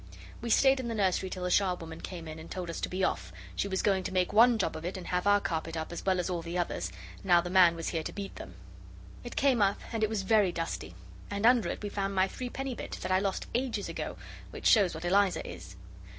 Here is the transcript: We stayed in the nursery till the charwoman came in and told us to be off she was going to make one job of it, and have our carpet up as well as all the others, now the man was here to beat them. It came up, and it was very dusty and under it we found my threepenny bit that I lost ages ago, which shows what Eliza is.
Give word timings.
We 0.41 0.49
stayed 0.49 0.79
in 0.79 0.87
the 0.87 0.95
nursery 0.95 1.29
till 1.29 1.43
the 1.43 1.51
charwoman 1.51 2.01
came 2.01 2.27
in 2.27 2.39
and 2.39 2.49
told 2.49 2.71
us 2.71 2.81
to 2.81 2.89
be 2.89 3.03
off 3.03 3.31
she 3.55 3.67
was 3.67 3.83
going 3.83 4.01
to 4.05 4.11
make 4.11 4.33
one 4.33 4.57
job 4.57 4.75
of 4.75 4.83
it, 4.83 4.97
and 4.97 5.05
have 5.05 5.27
our 5.27 5.39
carpet 5.39 5.77
up 5.77 5.91
as 5.91 6.03
well 6.03 6.19
as 6.19 6.27
all 6.27 6.41
the 6.41 6.57
others, 6.57 6.91
now 7.23 7.39
the 7.39 7.51
man 7.51 7.75
was 7.75 7.89
here 7.89 8.01
to 8.01 8.11
beat 8.11 8.37
them. 8.37 8.55
It 9.23 9.35
came 9.35 9.61
up, 9.61 9.79
and 9.91 10.01
it 10.03 10.09
was 10.09 10.23
very 10.23 10.51
dusty 10.51 10.95
and 11.29 11.45
under 11.45 11.69
it 11.69 11.83
we 11.83 11.89
found 11.89 12.15
my 12.15 12.27
threepenny 12.27 12.73
bit 12.73 12.93
that 13.03 13.11
I 13.11 13.19
lost 13.19 13.45
ages 13.53 13.89
ago, 13.89 14.17
which 14.49 14.65
shows 14.65 14.95
what 14.95 15.05
Eliza 15.05 15.47
is. 15.47 15.75